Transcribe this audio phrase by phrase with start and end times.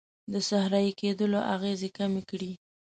[0.31, 2.51] د صحرایې کیدلو اغیزې کمې کړي.